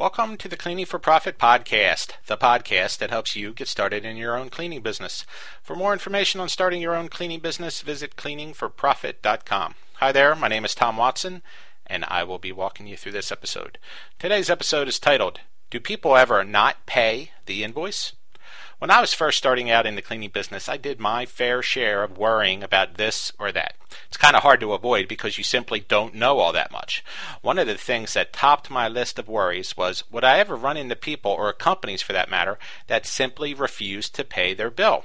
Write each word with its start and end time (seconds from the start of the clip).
Welcome 0.00 0.38
to 0.38 0.48
the 0.48 0.56
Cleaning 0.56 0.86
for 0.86 0.98
Profit 0.98 1.36
podcast, 1.36 2.12
the 2.26 2.38
podcast 2.38 2.96
that 2.96 3.10
helps 3.10 3.36
you 3.36 3.52
get 3.52 3.68
started 3.68 4.02
in 4.02 4.16
your 4.16 4.34
own 4.34 4.48
cleaning 4.48 4.80
business. 4.80 5.26
For 5.62 5.76
more 5.76 5.92
information 5.92 6.40
on 6.40 6.48
starting 6.48 6.80
your 6.80 6.94
own 6.94 7.08
cleaning 7.08 7.40
business, 7.40 7.82
visit 7.82 8.16
cleaningforprofit.com. 8.16 9.74
Hi 9.96 10.10
there, 10.10 10.34
my 10.34 10.48
name 10.48 10.64
is 10.64 10.74
Tom 10.74 10.96
Watson, 10.96 11.42
and 11.86 12.06
I 12.08 12.24
will 12.24 12.38
be 12.38 12.50
walking 12.50 12.86
you 12.86 12.96
through 12.96 13.12
this 13.12 13.30
episode. 13.30 13.76
Today's 14.18 14.48
episode 14.48 14.88
is 14.88 14.98
titled, 14.98 15.40
Do 15.68 15.78
People 15.78 16.16
Ever 16.16 16.44
Not 16.44 16.86
Pay 16.86 17.32
the 17.44 17.62
Invoice? 17.62 18.14
When 18.80 18.90
I 18.90 19.02
was 19.02 19.12
first 19.12 19.36
starting 19.36 19.70
out 19.70 19.84
in 19.84 19.94
the 19.94 20.00
cleaning 20.00 20.30
business, 20.30 20.66
I 20.66 20.78
did 20.78 20.98
my 20.98 21.26
fair 21.26 21.60
share 21.60 22.02
of 22.02 22.16
worrying 22.16 22.62
about 22.62 22.94
this 22.94 23.30
or 23.38 23.52
that. 23.52 23.74
It's 24.08 24.16
kind 24.16 24.34
of 24.34 24.42
hard 24.42 24.58
to 24.60 24.72
avoid 24.72 25.06
because 25.06 25.36
you 25.36 25.44
simply 25.44 25.80
don't 25.80 26.14
know 26.14 26.38
all 26.38 26.50
that 26.54 26.72
much. 26.72 27.04
One 27.42 27.58
of 27.58 27.66
the 27.66 27.76
things 27.76 28.14
that 28.14 28.32
topped 28.32 28.70
my 28.70 28.88
list 28.88 29.18
of 29.18 29.28
worries 29.28 29.76
was 29.76 30.04
would 30.10 30.24
I 30.24 30.38
ever 30.38 30.56
run 30.56 30.78
into 30.78 30.96
people, 30.96 31.30
or 31.30 31.52
companies 31.52 32.00
for 32.00 32.14
that 32.14 32.30
matter, 32.30 32.58
that 32.86 33.04
simply 33.04 33.52
refused 33.52 34.14
to 34.14 34.24
pay 34.24 34.54
their 34.54 34.70
bill? 34.70 35.04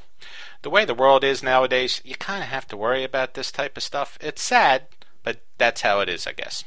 The 0.62 0.70
way 0.70 0.86
the 0.86 0.94
world 0.94 1.26
is 1.26 1.44
nowadays, 1.44 2.02
you 2.06 2.16
kind 2.16 2.44
of 2.44 2.50
have 2.50 2.70
to 2.70 2.78
worry 2.78 3.04
about 3.04 3.34
this 3.34 3.52
type 3.52 3.76
of 3.76 3.84
stuff. 3.84 4.18
It's 4.22 4.42
sad, 4.42 4.84
but 5.26 5.42
that's 5.58 5.82
how 5.82 6.00
it 6.00 6.08
is, 6.08 6.26
I 6.26 6.32
guess. 6.32 6.64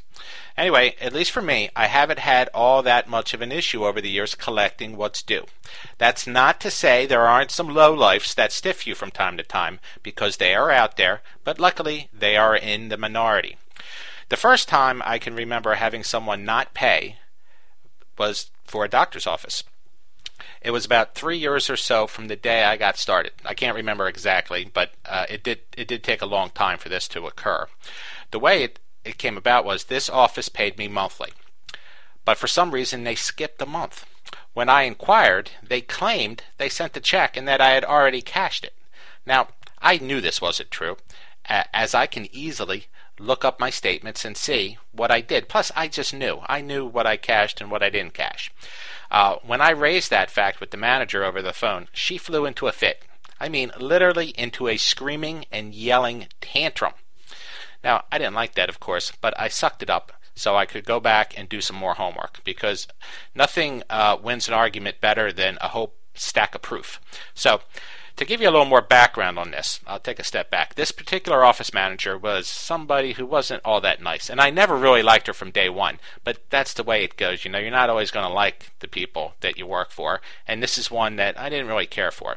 Anyway, 0.57 0.95
at 0.99 1.13
least 1.13 1.31
for 1.31 1.41
me, 1.41 1.69
I 1.75 1.87
haven't 1.87 2.19
had 2.19 2.49
all 2.53 2.83
that 2.83 3.09
much 3.09 3.33
of 3.33 3.41
an 3.41 3.53
issue 3.53 3.85
over 3.85 4.01
the 4.01 4.09
years 4.09 4.35
collecting 4.35 4.97
what's 4.97 5.23
due. 5.23 5.45
That's 5.97 6.27
not 6.27 6.59
to 6.59 6.69
say 6.69 7.05
there 7.05 7.25
aren't 7.25 7.49
some 7.51 7.69
lowlifes 7.69 8.35
that 8.35 8.51
stiff 8.51 8.85
you 8.85 8.93
from 8.93 9.09
time 9.11 9.37
to 9.37 9.43
time, 9.43 9.79
because 10.03 10.37
they 10.37 10.53
are 10.53 10.69
out 10.69 10.97
there, 10.97 11.21
but 11.45 11.59
luckily 11.59 12.09
they 12.13 12.35
are 12.35 12.55
in 12.55 12.89
the 12.89 12.97
minority. 12.97 13.57
The 14.27 14.37
first 14.37 14.67
time 14.67 15.01
I 15.05 15.17
can 15.17 15.33
remember 15.35 15.75
having 15.75 16.03
someone 16.03 16.43
not 16.43 16.73
pay 16.73 17.17
was 18.17 18.51
for 18.65 18.83
a 18.83 18.89
doctor's 18.89 19.25
office. 19.25 19.63
It 20.61 20.71
was 20.71 20.85
about 20.85 21.15
three 21.15 21.37
years 21.37 21.69
or 21.69 21.77
so 21.77 22.05
from 22.05 22.27
the 22.27 22.35
day 22.35 22.63
I 22.63 22.75
got 22.75 22.97
started. 22.97 23.31
I 23.45 23.53
can't 23.53 23.75
remember 23.75 24.07
exactly, 24.07 24.69
but 24.71 24.91
uh, 25.05 25.25
it 25.29 25.41
did 25.41 25.59
it 25.77 25.87
did 25.87 26.03
take 26.03 26.21
a 26.21 26.25
long 26.25 26.49
time 26.49 26.77
for 26.77 26.89
this 26.89 27.07
to 27.09 27.27
occur. 27.27 27.67
The 28.31 28.39
way 28.39 28.63
it, 28.63 28.79
it 29.03 29.17
came 29.17 29.37
about 29.37 29.65
was 29.65 29.85
this 29.85 30.09
office 30.09 30.49
paid 30.49 30.77
me 30.77 30.87
monthly, 30.87 31.31
but 32.25 32.37
for 32.37 32.47
some 32.47 32.71
reason 32.71 33.03
they 33.03 33.15
skipped 33.15 33.61
a 33.61 33.65
month. 33.65 34.05
When 34.53 34.69
I 34.69 34.83
inquired, 34.83 35.51
they 35.67 35.81
claimed 35.81 36.43
they 36.57 36.69
sent 36.69 36.93
the 36.93 36.99
check 36.99 37.37
and 37.37 37.47
that 37.47 37.61
I 37.61 37.69
had 37.69 37.85
already 37.85 38.21
cashed 38.21 38.63
it. 38.63 38.73
Now 39.25 39.49
I 39.81 39.97
knew 39.97 40.21
this 40.21 40.41
wasn't 40.41 40.71
true, 40.71 40.97
as 41.45 41.95
I 41.95 42.05
can 42.05 42.27
easily 42.33 42.87
look 43.19 43.43
up 43.43 43.59
my 43.59 43.69
statements 43.69 44.23
and 44.23 44.37
see 44.37 44.77
what 44.91 45.11
I 45.11 45.21
did. 45.21 45.49
Plus, 45.49 45.71
I 45.75 45.87
just 45.87 46.13
knew. 46.13 46.41
I 46.47 46.61
knew 46.61 46.85
what 46.85 47.05
I 47.05 47.17
cashed 47.17 47.59
and 47.61 47.69
what 47.69 47.83
I 47.83 47.89
didn't 47.89 48.13
cash. 48.13 48.51
Uh, 49.11 49.35
when 49.43 49.61
I 49.61 49.71
raised 49.71 50.09
that 50.09 50.31
fact 50.31 50.59
with 50.59 50.71
the 50.71 50.77
manager 50.77 51.23
over 51.23 51.41
the 51.41 51.53
phone, 51.53 51.87
she 51.91 52.17
flew 52.17 52.45
into 52.45 52.67
a 52.67 52.71
fit. 52.71 53.03
I 53.39 53.49
mean, 53.49 53.71
literally 53.79 54.29
into 54.37 54.67
a 54.67 54.77
screaming 54.77 55.45
and 55.51 55.73
yelling 55.73 56.27
tantrum. 56.41 56.93
Now, 57.83 58.03
I 58.11 58.17
didn't 58.17 58.35
like 58.35 58.55
that, 58.55 58.69
of 58.69 58.79
course, 58.79 59.11
but 59.21 59.33
I 59.39 59.47
sucked 59.47 59.83
it 59.83 59.89
up 59.89 60.11
so 60.35 60.55
I 60.55 60.65
could 60.65 60.85
go 60.85 60.99
back 60.99 61.37
and 61.37 61.49
do 61.49 61.61
some 61.61 61.75
more 61.75 61.95
homework 61.95 62.43
because 62.43 62.87
nothing 63.35 63.83
uh, 63.89 64.17
wins 64.21 64.47
an 64.47 64.53
argument 64.53 65.01
better 65.01 65.31
than 65.31 65.57
a 65.61 65.69
whole 65.69 65.95
stack 66.19 66.55
of 66.55 66.61
proof. 66.61 66.99
So, 67.33 67.61
to 68.19 68.25
give 68.25 68.41
you 68.41 68.49
a 68.49 68.51
little 68.51 68.65
more 68.65 68.81
background 68.81 69.39
on 69.39 69.51
this, 69.51 69.79
I'll 69.87 69.97
take 69.97 70.19
a 70.19 70.25
step 70.25 70.51
back. 70.51 70.75
This 70.75 70.91
particular 70.91 71.45
office 71.45 71.73
manager 71.73 72.17
was 72.17 72.47
somebody 72.47 73.13
who 73.13 73.25
wasn't 73.25 73.61
all 73.63 73.79
that 73.79 74.01
nice, 74.01 74.29
and 74.29 74.41
I 74.41 74.49
never 74.49 74.75
really 74.75 75.01
liked 75.01 75.27
her 75.27 75.33
from 75.33 75.51
day 75.51 75.69
one. 75.69 75.99
But 76.25 76.39
that's 76.49 76.73
the 76.73 76.83
way 76.83 77.05
it 77.05 77.15
goes. 77.15 77.45
You 77.45 77.51
know, 77.51 77.59
you're 77.59 77.71
not 77.71 77.89
always 77.89 78.11
going 78.11 78.27
to 78.27 78.33
like 78.33 78.71
the 78.79 78.89
people 78.89 79.35
that 79.39 79.57
you 79.57 79.65
work 79.65 79.91
for, 79.91 80.19
and 80.45 80.61
this 80.61 80.77
is 80.77 80.91
one 80.91 81.15
that 81.15 81.39
I 81.39 81.47
didn't 81.47 81.67
really 81.67 81.85
care 81.85 82.11
for. 82.11 82.35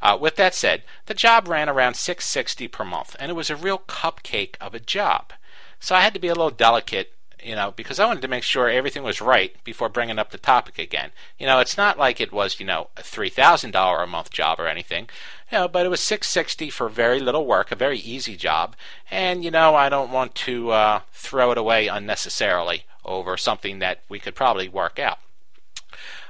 Uh, 0.00 0.16
with 0.20 0.36
that 0.36 0.54
said, 0.54 0.84
the 1.06 1.14
job 1.14 1.48
ran 1.48 1.68
around 1.68 1.94
660 1.94 2.68
per 2.68 2.84
month, 2.84 3.16
and 3.18 3.28
it 3.28 3.34
was 3.34 3.50
a 3.50 3.56
real 3.56 3.80
cupcake 3.80 4.54
of 4.60 4.76
a 4.76 4.80
job. 4.80 5.32
So 5.80 5.96
I 5.96 6.02
had 6.02 6.14
to 6.14 6.20
be 6.20 6.28
a 6.28 6.34
little 6.34 6.50
delicate 6.50 7.12
you 7.42 7.54
know, 7.54 7.72
because 7.74 8.00
I 8.00 8.06
wanted 8.06 8.22
to 8.22 8.28
make 8.28 8.42
sure 8.42 8.68
everything 8.68 9.02
was 9.02 9.20
right 9.20 9.52
before 9.64 9.88
bringing 9.88 10.18
up 10.18 10.30
the 10.30 10.38
topic 10.38 10.78
again. 10.78 11.10
You 11.38 11.46
know, 11.46 11.60
it's 11.60 11.76
not 11.76 11.98
like 11.98 12.20
it 12.20 12.32
was, 12.32 12.58
you 12.58 12.66
know, 12.66 12.88
a 12.96 13.02
three 13.02 13.30
thousand 13.30 13.72
dollar 13.72 14.02
a 14.02 14.06
month 14.06 14.30
job 14.30 14.58
or 14.58 14.66
anything, 14.66 15.08
you 15.50 15.58
know, 15.58 15.68
but 15.68 15.86
it 15.86 15.90
was 15.90 16.00
six 16.00 16.28
sixty 16.28 16.70
for 16.70 16.88
very 16.88 17.20
little 17.20 17.46
work, 17.46 17.70
a 17.70 17.76
very 17.76 17.98
easy 17.98 18.36
job, 18.36 18.74
and 19.10 19.44
you 19.44 19.50
know, 19.50 19.74
I 19.74 19.88
don't 19.88 20.10
want 20.10 20.34
to 20.36 20.70
uh, 20.70 21.00
throw 21.12 21.52
it 21.52 21.58
away 21.58 21.88
unnecessarily 21.88 22.84
over 23.04 23.36
something 23.36 23.78
that 23.78 24.00
we 24.08 24.18
could 24.18 24.34
probably 24.34 24.68
work 24.68 24.98
out. 24.98 25.18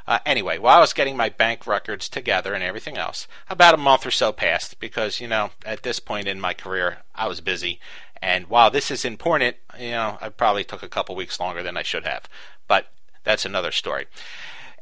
Uh, 0.07 0.21
anyway, 0.25 0.57
while 0.57 0.79
I 0.79 0.81
was 0.81 0.93
getting 0.93 1.17
my 1.17 1.29
bank 1.29 1.67
records 1.67 2.09
together 2.09 2.55
and 2.55 2.63
everything 2.63 2.97
else, 2.97 3.27
about 3.51 3.75
a 3.75 3.79
month 3.79 4.07
or 4.07 4.13
so 4.13 4.31
passed 4.31 4.79
because, 4.79 5.21
you 5.21 5.27
know, 5.27 5.51
at 5.65 5.83
this 5.83 5.99
point 5.99 6.29
in 6.29 6.41
my 6.41 6.55
career, 6.55 6.99
I 7.15 7.27
was 7.27 7.41
busy 7.41 7.81
and 8.23 8.47
while 8.49 8.71
this 8.71 8.91
is 8.91 9.05
important, 9.05 9.57
you 9.79 9.91
know, 9.91 10.19
I 10.21 10.29
probably 10.29 10.65
took 10.65 10.83
a 10.83 10.89
couple 10.89 11.15
weeks 11.15 11.41
longer 11.41 11.63
than 11.63 11.77
I 11.77 11.83
should 11.83 12.05
have. 12.05 12.29
But 12.67 12.89
that's 13.25 13.45
another 13.45 13.73
story. 13.73 14.07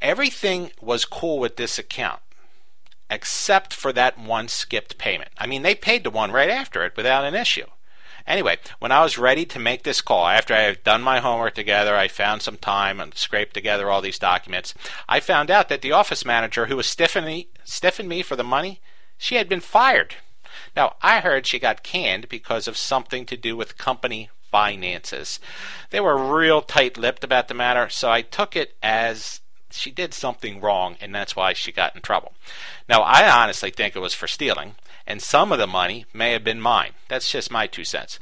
Everything 0.00 0.70
was 0.80 1.04
cool 1.04 1.38
with 1.38 1.56
this 1.56 1.78
account 1.78 2.20
except 3.10 3.74
for 3.74 3.92
that 3.92 4.18
one 4.18 4.48
skipped 4.48 4.98
payment. 4.98 5.30
I 5.38 5.46
mean, 5.46 5.62
they 5.62 5.74
paid 5.74 6.04
the 6.04 6.10
one 6.10 6.32
right 6.32 6.48
after 6.48 6.84
it 6.84 6.96
without 6.96 7.24
an 7.24 7.34
issue. 7.34 7.66
Anyway, 8.26 8.58
when 8.78 8.90
I 8.90 9.02
was 9.02 9.18
ready 9.18 9.44
to 9.44 9.58
make 9.58 9.82
this 9.82 10.00
call, 10.00 10.26
after 10.26 10.54
I 10.54 10.60
had 10.60 10.84
done 10.84 11.02
my 11.02 11.20
homework 11.20 11.54
together, 11.54 11.94
I 11.94 12.08
found 12.08 12.40
some 12.40 12.56
time 12.56 12.98
and 12.98 13.14
scraped 13.14 13.52
together 13.52 13.90
all 13.90 14.00
these 14.00 14.18
documents. 14.18 14.72
I 15.08 15.20
found 15.20 15.50
out 15.50 15.68
that 15.68 15.82
the 15.82 15.92
office 15.92 16.24
manager 16.24 16.66
who 16.66 16.76
was 16.76 16.86
stiffing 16.86 17.24
me, 17.24 17.48
stiffing 17.64 18.08
me 18.08 18.22
for 18.22 18.36
the 18.36 18.44
money, 18.44 18.80
she 19.18 19.34
had 19.34 19.48
been 19.48 19.60
fired. 19.60 20.16
Now, 20.74 20.96
I 21.02 21.20
heard 21.20 21.46
she 21.46 21.58
got 21.58 21.82
canned 21.82 22.28
because 22.28 22.66
of 22.66 22.76
something 22.76 23.26
to 23.26 23.36
do 23.36 23.56
with 23.56 23.76
company 23.76 24.30
finances. 24.50 25.38
They 25.90 26.00
were 26.00 26.16
real 26.16 26.62
tight 26.62 26.96
lipped 26.96 27.24
about 27.24 27.48
the 27.48 27.54
matter, 27.54 27.88
so 27.88 28.10
I 28.10 28.22
took 28.22 28.56
it 28.56 28.76
as 28.82 29.40
she 29.70 29.90
did 29.90 30.14
something 30.14 30.60
wrong 30.60 30.96
and 31.00 31.14
that's 31.14 31.34
why 31.34 31.52
she 31.52 31.72
got 31.72 31.94
in 31.96 32.00
trouble. 32.00 32.32
Now, 32.88 33.02
I 33.02 33.28
honestly 33.28 33.70
think 33.70 33.96
it 33.96 34.00
was 34.00 34.14
for 34.14 34.28
stealing, 34.28 34.76
and 35.06 35.22
some 35.22 35.52
of 35.52 35.58
the 35.58 35.66
money 35.66 36.06
may 36.12 36.32
have 36.32 36.44
been 36.44 36.60
mine. 36.60 36.92
That's 37.08 37.30
just 37.30 37.50
my 37.50 37.66
two 37.66 37.84
cents. 37.84 38.18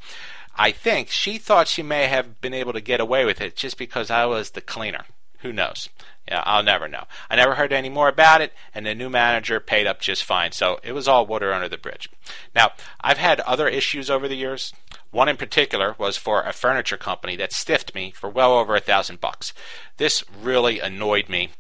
I 0.57 0.71
think 0.71 1.09
she 1.09 1.39
thought 1.39 1.69
she 1.69 1.83
may 1.83 2.07
have 2.07 2.41
been 2.41 2.55
able 2.55 2.73
to 2.73 2.81
get 2.81 3.01
away 3.01 3.25
with 3.25 3.41
it 3.41 3.57
just 3.57 3.79
because 3.79 4.11
I 4.11 4.27
was 4.27 4.51
the 4.51 4.61
cleaner. 4.61 5.05
Who 5.41 5.53
knows? 5.53 5.89
Yeah, 6.29 6.43
I'll 6.47 6.63
never 6.63 6.87
know. 6.87 7.05
I 7.29 7.37
never 7.37 7.57
heard 7.57 7.73
any 7.73 7.89
more 7.89 8.09
about 8.09 8.41
it, 8.41 8.53
and 8.73 8.87
the 8.87 8.95
new 8.95 9.11
manager 9.11 9.59
paid 9.59 9.89
up 9.89 10.01
just 10.01 10.23
fine, 10.23 10.53
so 10.53 10.79
it 10.85 10.93
was 10.93 11.09
all 11.09 11.27
water 11.27 11.53
under 11.53 11.69
the 11.69 11.77
bridge. 11.77 12.09
Now, 12.55 12.73
I've 13.01 13.19
had 13.19 13.41
other 13.41 13.67
issues 13.67 14.09
over 14.09 14.29
the 14.29 14.37
years. 14.37 14.73
One 15.11 15.29
in 15.29 15.37
particular 15.37 15.97
was 15.99 16.17
for 16.17 16.43
a 16.43 16.53
furniture 16.53 16.97
company 16.97 17.35
that 17.37 17.53
stiffed 17.53 17.93
me 17.95 18.13
for 18.13 18.31
well 18.31 18.53
over 18.53 18.77
a 18.77 18.81
thousand 18.81 19.21
bucks. 19.21 19.53
This 19.97 20.23
really 20.41 20.79
annoyed 20.79 21.29
me 21.29 21.51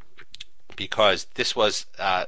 because 0.77 1.27
this 1.34 1.56
was 1.56 1.87
uh, 1.99 2.27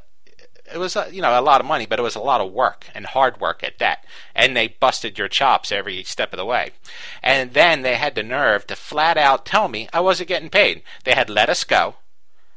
it 0.73 0.79
was 0.79 0.97
uh, 0.97 1.09
you 1.13 1.21
know 1.21 1.39
a 1.39 1.43
lot 1.43 1.61
of 1.61 1.67
money, 1.67 1.87
but 1.87 1.99
it 1.99 2.03
was 2.03 2.15
a 2.15 2.21
lot 2.21 2.41
of 2.41 2.53
work 2.53 2.87
and 2.95 3.07
hard 3.07 3.41
work 3.41 3.63
at 3.63 3.79
that. 3.79 4.05
And 4.35 4.57
they 4.57 4.69
busted 4.69 5.19
your 5.19 5.29
chops 5.29 5.71
every 5.71 6.03
step 6.05 6.33
of 6.33 6.39
the 6.39 6.45
way. 6.45 6.71
And 7.23 7.53
then 7.53 7.83
they 7.83 7.97
had 7.97 8.15
the 8.15 8.23
nerve 8.23 8.67
to 8.69 8.77
flat 8.77 9.17
out 9.17 9.45
tell 9.45 9.69
me 9.69 9.89
I 9.93 10.01
wasn't 10.01 10.29
getting 10.29 10.51
paid. 10.51 10.83
They 11.05 11.13
had 11.13 11.29
let 11.29 11.49
us 11.49 11.65
go, 11.65 11.97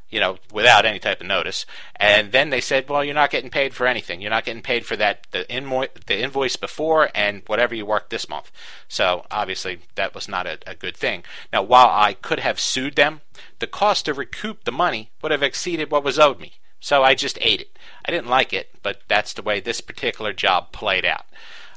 you 0.08 0.20
know, 0.20 0.38
without 0.52 0.86
any 0.86 0.98
type 0.98 1.20
of 1.20 1.26
notice. 1.26 1.66
And 1.96 2.32
then 2.32 2.50
they 2.50 2.60
said, 2.60 2.88
well, 2.88 3.04
you're 3.04 3.14
not 3.14 3.30
getting 3.30 3.50
paid 3.50 3.74
for 3.74 3.86
anything. 3.86 4.20
You're 4.22 4.30
not 4.30 4.44
getting 4.44 4.62
paid 4.62 4.86
for 4.86 4.96
that 4.96 5.26
the 5.30 5.50
invoice 5.52 5.90
the 6.06 6.22
invoice 6.22 6.56
before 6.56 7.10
and 7.14 7.42
whatever 7.46 7.74
you 7.74 7.84
worked 7.84 8.10
this 8.10 8.28
month. 8.28 8.50
So 8.88 9.26
obviously 9.30 9.80
that 9.96 10.14
was 10.14 10.28
not 10.28 10.46
a, 10.46 10.58
a 10.66 10.74
good 10.74 10.96
thing. 10.96 11.24
Now, 11.52 11.62
while 11.62 11.90
I 11.90 12.14
could 12.14 12.40
have 12.40 12.58
sued 12.58 12.96
them, 12.96 13.20
the 13.58 13.66
cost 13.66 14.06
to 14.06 14.14
recoup 14.14 14.64
the 14.64 14.72
money 14.72 15.10
would 15.22 15.32
have 15.32 15.42
exceeded 15.42 15.90
what 15.90 16.04
was 16.04 16.18
owed 16.18 16.40
me. 16.40 16.54
So 16.80 17.02
I 17.02 17.14
just 17.14 17.38
ate 17.40 17.60
it. 17.60 17.78
I 18.04 18.10
didn't 18.10 18.28
like 18.28 18.52
it, 18.52 18.70
but 18.82 19.00
that's 19.08 19.32
the 19.32 19.42
way 19.42 19.60
this 19.60 19.80
particular 19.80 20.32
job 20.32 20.72
played 20.72 21.04
out. 21.04 21.26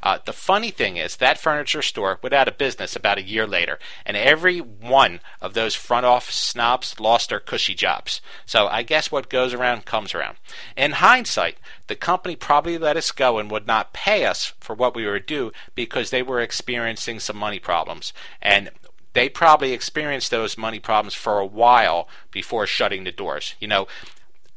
Uh, 0.04 0.18
the 0.26 0.34
funny 0.34 0.72
thing 0.72 0.98
is, 0.98 1.18
that 1.18 1.38
furniture 1.38 1.82
store 1.82 2.18
went 2.24 2.34
out 2.34 2.48
of 2.48 2.58
business 2.58 2.96
about 2.96 3.20
a 3.20 3.24
year 3.24 3.46
later, 3.46 3.78
and 4.04 4.18
every 4.18 4.60
one 4.60 5.20
of 5.40 5.54
those 5.54 5.76
front 5.76 6.06
office 6.06 6.36
snobs 6.36 7.00
lost 7.00 7.30
their 7.30 7.40
cushy 7.40 7.76
jobs. 7.76 8.20
So 8.46 8.68
I 8.68 8.82
guess 8.82 9.12
what 9.12 9.30
goes 9.30 9.54
around 9.54 9.86
comes 9.86 10.16
around. 10.16 10.38
In 10.76 10.94
hindsight, 10.94 11.58
the 11.88 11.96
company 11.96 12.36
probably 12.36 12.78
let 12.80 12.98
us 12.98 13.12
go 13.12 13.38
and 13.38 13.52
would 13.52 13.68
not 13.68 13.94
pay 13.94 14.26
us 14.26 14.54
for 14.60 14.76
what 14.76 14.96
we 14.96 15.06
were 15.06 15.20
due 15.20 15.52
because 15.76 16.10
they 16.10 16.24
were 16.24 16.42
experiencing 16.42 17.20
some 17.20 17.38
money 17.38 17.60
problems. 17.60 18.12
And 18.42 18.72
they 19.14 19.30
probably 19.30 19.72
experienced 19.72 20.32
those 20.32 20.58
money 20.58 20.80
problems 20.80 21.14
for 21.14 21.40
a 21.40 21.46
while 21.46 22.08
before 22.32 22.66
shutting 22.66 23.04
the 23.04 23.12
doors. 23.12 23.56
You 23.60 23.68
know, 23.68 23.88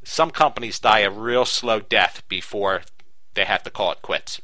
some 0.05 0.31
companies 0.31 0.79
die 0.79 1.01
a 1.01 1.11
real 1.11 1.45
slow 1.45 1.81
death 1.81 2.23
before 2.29 2.83
they 3.35 3.45
have 3.45 3.63
to 3.65 3.71
call 3.71 3.93
it 3.93 4.03
quits. 4.03 4.41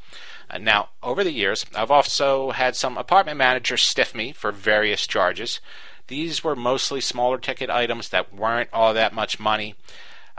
Uh, 0.49 0.59
now, 0.59 0.89
over 1.03 1.23
the 1.23 1.33
years, 1.33 1.65
I've 1.75 1.91
also 1.91 2.51
had 2.51 2.75
some 2.75 2.99
apartment 2.99 3.39
managers 3.39 3.83
stiff 3.83 4.15
me 4.15 4.33
for 4.33 4.51
various 4.51 5.07
charges. 5.07 5.61
These 6.09 6.43
were 6.43 6.57
mostly 6.57 7.01
smaller 7.01 7.39
ticket 7.39 7.71
items 7.71 8.09
that 8.09 8.35
weren't 8.35 8.71
all 8.73 8.93
that 8.95 9.15
much 9.15 9.39
money. 9.39 9.77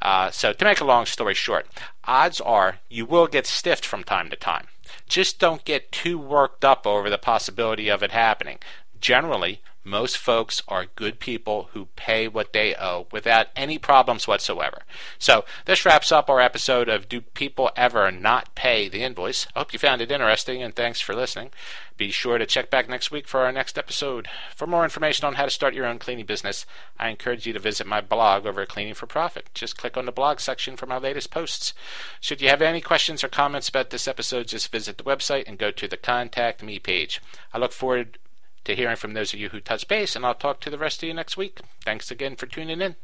Uh, 0.02 0.32
so, 0.32 0.52
to 0.52 0.66
make 0.66 0.82
a 0.82 0.86
long 0.86 1.06
story 1.06 1.34
short, 1.34 1.68
odds 2.04 2.42
are 2.42 2.80
you 2.90 3.06
will 3.06 3.28
get 3.28 3.46
stiffed 3.48 3.86
from 3.86 4.04
time 4.04 4.30
to 4.30 4.36
time. 4.36 4.66
Just 5.08 5.40
don't 5.40 5.64
get 5.64 5.92
too 5.92 6.18
worked 6.18 6.66
up 6.66 6.86
over 6.86 7.10
the 7.10 7.18
possibility 7.18 7.88
of 7.88 8.04
it 8.04 8.12
happening. 8.12 8.60
Generally, 9.00 9.62
most 9.84 10.18
folks 10.18 10.62
are 10.68 10.86
good 10.96 11.20
people 11.20 11.70
who 11.74 11.88
pay 11.96 12.28
what 12.28 12.54
they 12.54 12.76
owe 12.76 13.08
without 13.12 13.48
any 13.56 13.78
problems 13.78 14.28
whatsoever. 14.28 14.84
So, 15.18 15.44
this 15.66 15.86
wraps 15.86 16.12
up 16.12 16.30
our 16.30 16.40
episode 16.40 16.88
of 16.88 17.10
Do 17.10 17.22
People 17.22 17.72
Ever 17.76 18.12
Not 18.12 18.54
Pay 18.54 18.90
the 18.90 19.04
Invoice? 19.04 19.48
I 19.56 19.60
hope 19.60 19.74
you 19.74 19.80
found 19.80 20.02
it 20.02 20.12
interesting 20.12 20.62
and 20.62 20.76
thanks 20.76 21.02
for 21.02 21.16
listening. 21.16 21.52
Be 21.98 22.12
sure 22.12 22.38
to 22.38 22.46
check 22.46 22.70
back 22.70 22.90
next 22.90 23.12
week 23.12 23.28
for 23.28 23.42
our 23.42 23.52
next 23.52 23.78
episode. 23.78 24.28
For 24.56 24.66
more 24.66 24.84
information 24.84 25.26
on 25.26 25.36
how 25.36 25.46
to 25.46 25.52
start 25.52 25.74
your 25.74 25.86
own 25.86 26.00
cleaning 26.00 26.26
business, 26.26 26.66
I 26.98 27.10
encourage 27.10 27.46
you 27.46 27.54
to 27.54 27.60
visit 27.60 27.86
my 27.86 28.02
blog 28.02 28.46
over 28.46 28.62
at 28.62 28.70
Cleaning 28.70 28.94
for 28.94 29.06
Profit. 29.08 29.50
Just 29.54 29.78
click 29.78 29.98
on 29.98 30.06
the 30.06 30.12
blog 30.12 30.40
section 30.40 30.76
for 30.76 30.86
my 30.86 30.98
latest 30.98 31.32
posts. 31.32 31.74
Should 32.20 32.42
you 32.42 32.50
have 32.50 32.62
any 32.62 32.82
questions 32.82 33.24
or 33.24 33.28
comments 33.28 33.70
about 33.70 33.90
this 33.90 34.08
episode, 34.08 34.48
just 34.48 34.72
visit 34.72 34.98
the 34.98 35.04
website 35.04 35.44
and 35.48 35.58
go 35.58 35.70
to 35.72 35.88
the 35.88 35.98
Contact 35.98 36.64
Me 36.64 36.80
page. 36.80 37.22
I 37.54 37.58
look 37.60 37.72
forward 37.72 38.18
to 38.66 38.76
hearing 38.76 38.96
from 38.96 39.14
those 39.14 39.34
of 39.34 39.40
you 39.40 39.50
who 39.50 39.60
touch 39.60 39.88
base, 39.88 40.16
and 40.16 40.26
I'll 40.26 40.36
talk 40.36 40.60
to 40.62 40.70
the 40.70 40.78
rest 40.78 41.02
of 41.02 41.08
you 41.08 41.14
next 41.14 41.38
week. 41.38 41.62
Thanks 41.84 42.12
again 42.12 42.36
for 42.36 42.46
tuning 42.46 42.82
in. 42.82 42.96